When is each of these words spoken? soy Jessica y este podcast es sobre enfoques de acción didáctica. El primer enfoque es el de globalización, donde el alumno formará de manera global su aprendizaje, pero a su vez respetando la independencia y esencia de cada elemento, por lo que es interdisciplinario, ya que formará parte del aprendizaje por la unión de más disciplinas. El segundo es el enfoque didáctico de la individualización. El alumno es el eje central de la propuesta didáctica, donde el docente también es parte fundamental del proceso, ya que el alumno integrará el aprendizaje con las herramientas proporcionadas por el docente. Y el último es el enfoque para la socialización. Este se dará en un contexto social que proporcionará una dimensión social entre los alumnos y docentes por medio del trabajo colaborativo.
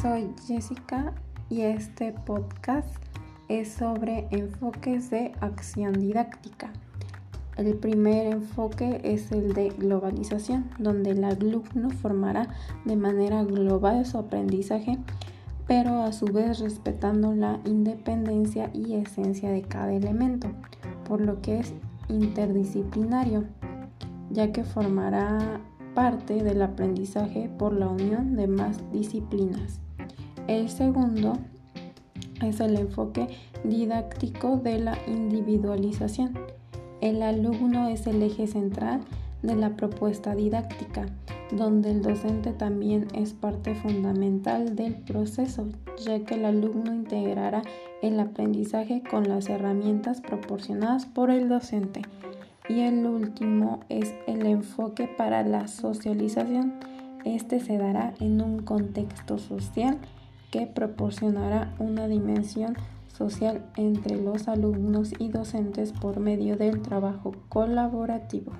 soy 0.00 0.32
Jessica 0.46 1.12
y 1.50 1.62
este 1.62 2.12
podcast 2.12 2.88
es 3.48 3.72
sobre 3.72 4.26
enfoques 4.30 5.10
de 5.10 5.32
acción 5.40 5.92
didáctica. 5.92 6.70
El 7.56 7.74
primer 7.76 8.26
enfoque 8.26 9.00
es 9.04 9.30
el 9.32 9.52
de 9.52 9.68
globalización, 9.68 10.70
donde 10.78 11.10
el 11.10 11.22
alumno 11.24 11.90
formará 11.90 12.48
de 12.84 12.96
manera 12.96 13.44
global 13.44 14.06
su 14.06 14.18
aprendizaje, 14.18 14.98
pero 15.66 16.02
a 16.02 16.12
su 16.12 16.26
vez 16.26 16.60
respetando 16.60 17.34
la 17.34 17.60
independencia 17.66 18.70
y 18.72 18.94
esencia 18.94 19.50
de 19.50 19.62
cada 19.62 19.92
elemento, 19.92 20.48
por 21.06 21.20
lo 21.20 21.42
que 21.42 21.60
es 21.60 21.74
interdisciplinario, 22.08 23.44
ya 24.30 24.52
que 24.52 24.64
formará 24.64 25.60
parte 25.94 26.42
del 26.42 26.62
aprendizaje 26.62 27.50
por 27.58 27.74
la 27.74 27.88
unión 27.88 28.34
de 28.34 28.46
más 28.46 28.80
disciplinas. 28.92 29.82
El 30.48 30.68
segundo 30.68 31.38
es 32.42 32.58
el 32.60 32.76
enfoque 32.76 33.28
didáctico 33.62 34.56
de 34.56 34.80
la 34.80 34.98
individualización. 35.06 36.36
El 37.00 37.22
alumno 37.22 37.88
es 37.88 38.06
el 38.06 38.22
eje 38.22 38.48
central 38.48 39.02
de 39.42 39.54
la 39.54 39.76
propuesta 39.76 40.34
didáctica, 40.34 41.06
donde 41.52 41.92
el 41.92 42.02
docente 42.02 42.52
también 42.52 43.06
es 43.14 43.34
parte 43.34 43.74
fundamental 43.74 44.74
del 44.74 44.94
proceso, 44.94 45.68
ya 46.04 46.24
que 46.24 46.34
el 46.34 46.44
alumno 46.44 46.92
integrará 46.92 47.62
el 48.02 48.18
aprendizaje 48.18 49.02
con 49.08 49.28
las 49.28 49.48
herramientas 49.48 50.20
proporcionadas 50.20 51.06
por 51.06 51.30
el 51.30 51.48
docente. 51.48 52.02
Y 52.68 52.80
el 52.80 53.06
último 53.06 53.80
es 53.88 54.14
el 54.26 54.46
enfoque 54.46 55.06
para 55.06 55.44
la 55.44 55.68
socialización. 55.68 56.74
Este 57.24 57.60
se 57.60 57.78
dará 57.78 58.14
en 58.18 58.40
un 58.40 58.62
contexto 58.62 59.38
social 59.38 59.98
que 60.52 60.66
proporcionará 60.66 61.74
una 61.80 62.06
dimensión 62.06 62.76
social 63.08 63.64
entre 63.76 64.16
los 64.16 64.46
alumnos 64.48 65.12
y 65.18 65.30
docentes 65.30 65.92
por 65.92 66.20
medio 66.20 66.56
del 66.56 66.82
trabajo 66.82 67.32
colaborativo. 67.48 68.52